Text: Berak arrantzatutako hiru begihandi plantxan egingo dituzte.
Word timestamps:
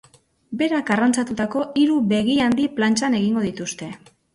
Berak 0.61 0.89
arrantzatutako 0.95 1.67
hiru 1.83 2.01
begihandi 2.15 2.69
plantxan 2.81 3.23
egingo 3.23 3.51
dituzte. 3.51 3.97